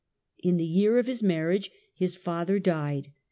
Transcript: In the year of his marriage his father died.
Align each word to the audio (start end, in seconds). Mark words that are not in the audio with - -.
In 0.41 0.57
the 0.57 0.65
year 0.65 0.97
of 0.97 1.05
his 1.05 1.21
marriage 1.21 1.69
his 1.93 2.15
father 2.15 2.57
died. 2.57 3.11